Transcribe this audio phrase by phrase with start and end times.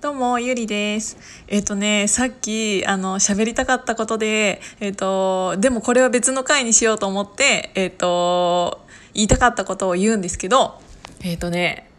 [0.00, 1.18] どうも、ゆりです。
[1.46, 8.80] えっ、ー、とね、さっき、あの、喋りたかったことで、えっ、ー、と、でもこれは別の回にしようと思って、えっ、ー、と、
[9.12, 10.80] 言いたかったことを言うんですけど、
[11.22, 11.89] えっ、とね、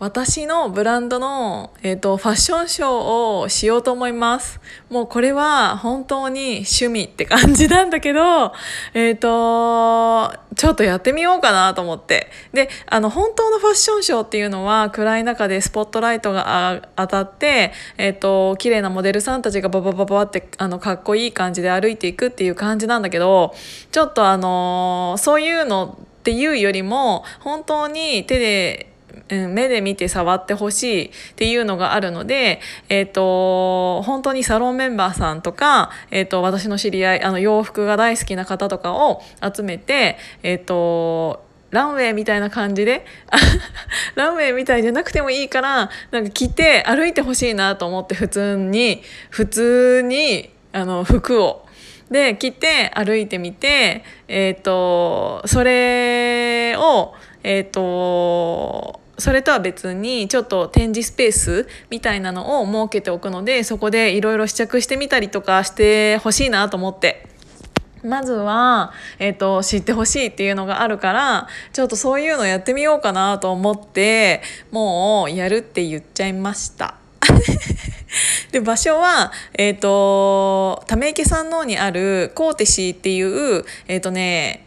[0.00, 4.60] 私のブランドの、えっ、ー、と、ファッションショーをしようと思います。
[4.90, 8.52] もうこれは本当に趣味って感じなんだけど、
[8.92, 12.28] えっ、ー、と、ちょっとやってみようかなと思って。
[12.52, 23.54] で、あの、本当のファッションショーっていうのは暗い中でスポットライトが当たって、えっ、ー、と、綺麗なモデルさんたちがババババって、あの、かっこいい感じで歩いていくっていう感じなんだけど、
[23.92, 28.93] ちょっとあの、そういうのっていうよりも、本当に手で、
[29.28, 43.04] うん、目で見て触ってほしいっていうのがあるので、えっ、ー、と、本当にサロンメンバーさんとか、えっ、ー、と、私の知り合い、あの、洋服が大好きな方とかを集めて、えっ、ー、と、ランウェイみたいな感じで
[44.14, 51.64] ランウェイみたいじゃなくてもいいからなんか着て歩いてほしいなと思って普通に普通にあの服を。
[52.10, 67.28] で着て歩いてみてえっ、とそれをえっ、とそれとは別にちょっと展示スペースみたいなのを設けておくのでそこでいろいろ試着してみたりとかしてほしいなと思って。
[68.04, 76.96] まずは、え、ー、と、知ってほしいっていうのがあるから、ちょっとそういうのやってみようかなと思って、もうやるって言っちゃいました。
[78.52, 84.66] で、場所は、えっ、ー、と、ため池山王にあるコーテシーっていう、えっ、ー、とね、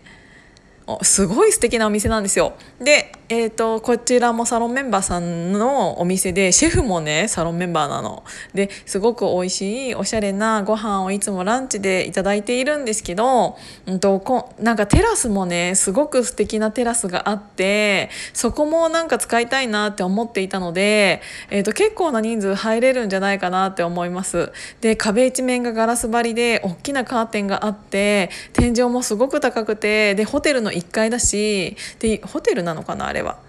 [1.01, 2.53] すごい素敵なお店なんですよ。
[2.79, 8.23] で、えーと、こちらもサロンメンバーさんのお店でシェフもねサロンメンバーなの。
[8.53, 24.51] ですごく美味しいおしゃれなご飯をいつもランチでいただいているんですけど、うんと、こなんかテラスもねすごく素敵なテラスがあってそこもなんか使いたいなって思っていたので、えーと、結構な人数入れるんじゃないかなって思います。
[24.81, 33.39] で壁一面がガラス張りで大きなカーテンがあって天井もすごく高くてでホテルの1階だしでホテルなのかなあれは。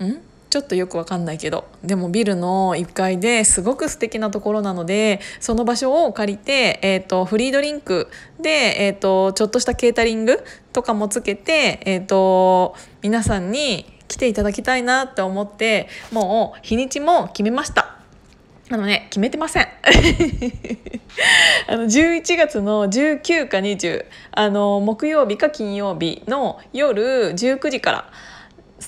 [0.00, 0.28] ん？
[0.50, 8.08] ちょっとよくわかんないけどでもビルの1階ですごく素敵なところなのでその場所を借りて、えーと、フリードリンク
[8.40, 10.42] で、えーと、ちょっとしたケータリング
[10.72, 17.96] とかもつけて、えーと、皆さんに来ていただきたいなって思ってもう日にちも決めました。
[18.70, 19.68] あのね、決めてません。
[21.68, 28.10] あの11月の19か20あの木曜日か金曜日の夜19時から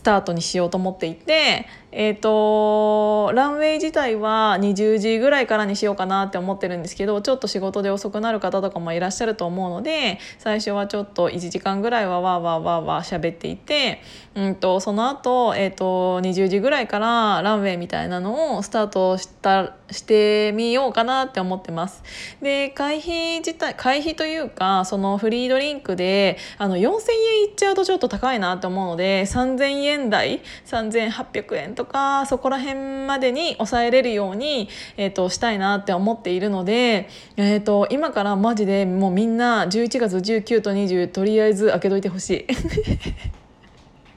[0.00, 14.02] スタートにしようと思っていてえーと、ランウェイ自体は20時ぐらいからにしようかなって思ってるんですけどちょっと仕事で遅くなる方とかもいらっしゃると思うので最初はちょっと1時間ぐらいはわーわーわーわー喋っていて、
[14.34, 22.02] うんと、その後、えーと、20時ぐらいからランウェイみたいなのをスタートしたしてみようかなって思ってます。
[22.40, 31.79] で会費自体会費というかそのフリードリンクであの4000円いっちゃうとちょっと高いなって思うので3000円台3800円とか
[32.26, 42.46] そこら辺までに抑えれるように、えーと、したいなって思っているので、えーと、今からマジでもうみんな11月19と20とりあえず開けといてほしい。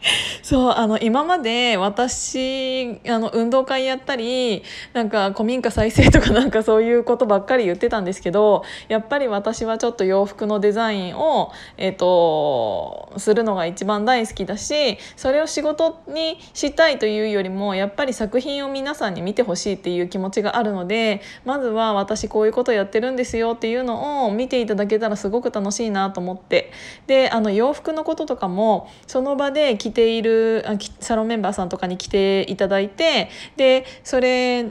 [0.43, 26.71] そうあの今まで私あの運動会やったりなんか古民家再生とか なんかそういうことばっかり言ってたんですけどやっぱり私はちょっと洋服のデザインを、えーと、するのが一番大好きだしそれを仕事にしたいというよりもやっぱり作品を皆さんに見てほしいっていう気持ちがあるのでまずは私こういうことやってるんですよっていうのを見ていただけたらすごく楽しいなと思って。
[27.07, 30.65] であの洋服のこととかもその場で着ている
[30.99, 34.65] サロンメンバーさんとかに来ていただいてでそれ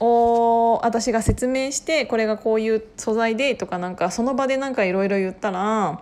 [0.00, 6.00] を私が説明してこれがこういう素材でとかなんかその場でなんかいろいろ言ったら。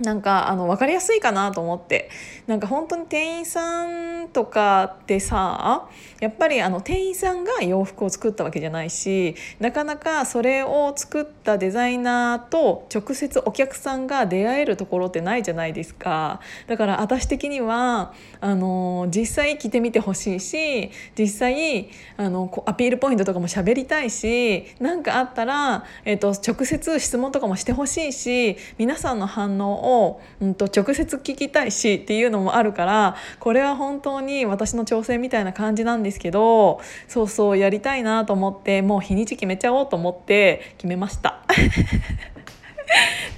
[0.00, 2.10] なんかあの分かりやすいかなと思って。
[2.46, 5.88] なんか本当に店員さんとかってさ
[6.20, 16.40] やっぱりあの店員さんが洋服を作ったわけじゃないしなかなかそれを作ったデザイナーと直接お客さんが出会えるところってないじゃないですか。
[16.66, 41.42] だから私的にはあの実際着てみてほしいし実際あのアピールポイントとかも喋りたいし何かあったら、えーと、と直接質問とかもしてほしいし皆さんの反応を、うんと、直接聞きたいしっていうのもあるからこれは本当に私の挑戦みたいな感じなんですけどそうそうやりたいなと思ってもう日にち決めちゃおうと思って決めました。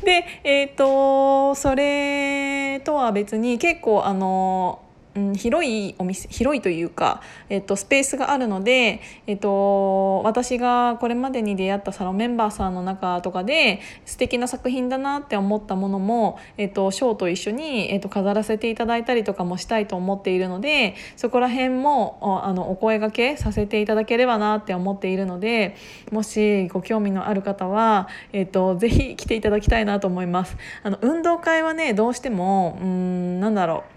[0.04, 4.80] でえっ、ー、とそれとは別に結構あの
[5.16, 25.76] うん、広いお店広いというか、えっと、スペースがあるので、えっと、私がこれまでに出会ったサロンメンバーさんの中とかで素敵な作品だなって思ったものも、えっと、ショーと一緒に、えっと、飾らせていただいたりとかもしたいと思っているのでそこら辺もあのお声がけさせていただければなって思っているので
[26.12, 30.56] もしご興味のある方は、えっと、ぜひ来ていただきたいなと思います。
[30.82, 33.95] あの運動会はねどうしてもうんなんだろう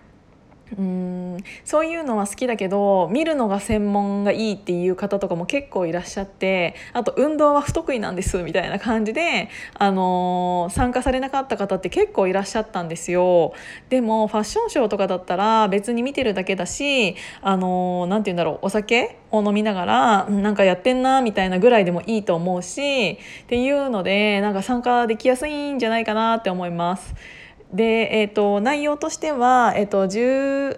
[0.77, 13.53] うんそういうのは好きだけど見るのが専門がいいっていう方とかも結構いらっしゃってあと運動は不得意なんですみたいな感じで、あのー、参加されなかった方って結構いらっしゃったんですよ
[13.89, 23.17] でもファッションショーとかだったら別に見てるだけだし、あのー、て言うんだろうお酒を飲みながらなんかやってんなみたいなぐらいでもいいと思うしっ
[23.47, 27.15] ていうのでなんか参加できやすいんじゃないかなって思います。
[27.73, 30.07] で、えーと、内容としては、えーと、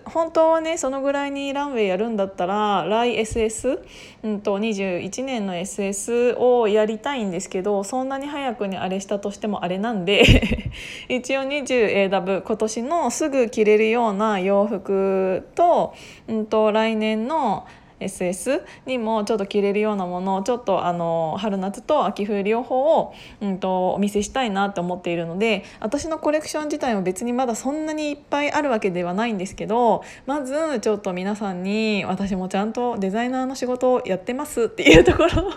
[0.09, 3.79] 本当はねそのぐらいにランウェイやるんだったら来 SS、
[4.23, 10.69] うんと、21年の SS をやりたいんですけどそんなに早くにあれしたとしてもあれなんで
[11.07, 15.93] 一応 20AW 今年のすぐ着れるような洋服と,、
[16.27, 17.67] うんと来年の
[18.01, 35.51] SS にもちょっと着れるようなものをちょっとあの春夏と秋冬両方を、うんと、お見せしたいなって思っているので私のコレクション自体も別にまだそんなにいっぱいあるわけではないんですけどまずちょっと皆さんに私もちゃんとデザイナーの仕事をやってますっていうところを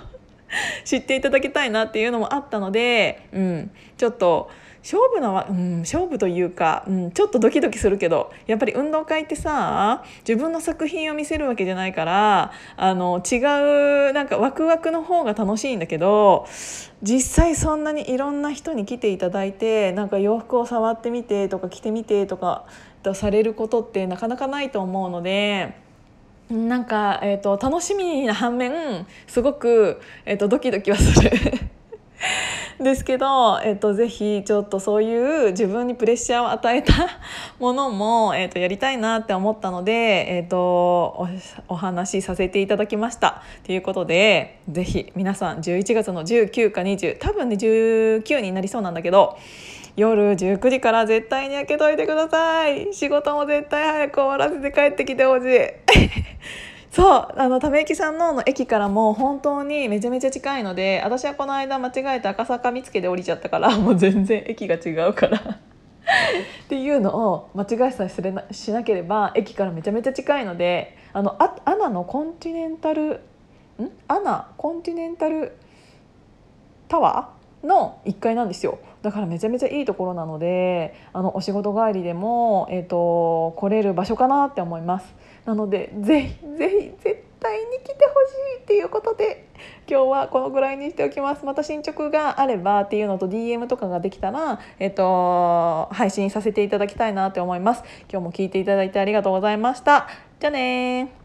[0.85, 4.50] 知っていただきたいなっていうのもあったので、うん、ちょっと。
[4.84, 13.36] 勝負の、うん、勝負というか、うん、ちょっとドキドキするけどやっぱり運動会ってさ自分の作品を見せるわけじゃないからあの違
[14.10, 16.46] うなんかワクワクの方が楽しいんだけど
[17.02, 22.66] 実際そんなにいろんな人に来ていただいてなんか洋服を触ってみてとか着てみてとか
[23.02, 25.82] とされることってなかなかないと思うので。
[26.50, 31.31] なんか、えーと、楽しみな反面すごく、えーとドキドキはする
[32.80, 36.92] ですけど、えっと、ぜひちょっとそういう自分にプレッシャーを与えた
[37.58, 41.28] ものも、えっと、やりたいなって思ったので、えっと、お
[41.68, 43.42] お話しさせていただきました。
[43.64, 49.38] ということでぜひ皆さん11月の19か20多分ね19になりそうなんだけど
[49.96, 65.38] 夜19時から絶対に開けといてください仕事も絶対早く終わらせて帰ってきてほしいそうあのため池山王の駅からも本当にめちゃめちゃ近いので私はこの間間違えて赤坂見附で降りちゃったから もう全然駅が違うから。
[65.38, 73.20] っていうのを間違えさえなしなければ駅からめちゃめちゃ近いのであのあアナのコンティネンタル
[73.82, 73.91] ん？
[74.06, 75.56] アナコンティネンタル
[76.87, 78.79] タワーの1階なんですよ。
[79.04, 85.14] だからめちゃめちゃいいところなのであのお仕事帰りでも、えーと来れる場所かなって思います。
[85.44, 88.14] なのでぜひぜひ絶対に来てほ
[88.56, 89.46] しいっていうことで
[89.86, 91.44] 今日はこのぐらいにしておきます。
[91.44, 97.82] また進捗があればっていうのと DM とかができたら、えっと、配信させていただきたいなって思います。
[98.10, 100.08] 今日も聞いていただいてありがとうございました。
[100.40, 101.23] じゃあね